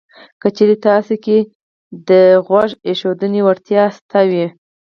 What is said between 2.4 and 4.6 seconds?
غوږ ایښودنې وړتیا شته وي